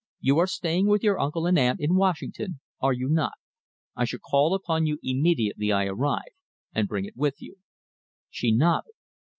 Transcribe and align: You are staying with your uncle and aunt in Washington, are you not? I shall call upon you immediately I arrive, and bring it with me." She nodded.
You 0.19 0.39
are 0.39 0.47
staying 0.47 0.87
with 0.87 1.03
your 1.03 1.19
uncle 1.19 1.45
and 1.45 1.59
aunt 1.59 1.79
in 1.79 1.93
Washington, 1.93 2.59
are 2.79 2.91
you 2.91 3.07
not? 3.07 3.33
I 3.95 4.05
shall 4.05 4.17
call 4.17 4.55
upon 4.55 4.87
you 4.87 4.97
immediately 5.03 5.71
I 5.71 5.85
arrive, 5.85 6.33
and 6.73 6.87
bring 6.87 7.05
it 7.05 7.15
with 7.15 7.35
me." 7.39 7.53
She 8.31 8.51
nodded. 8.51 8.95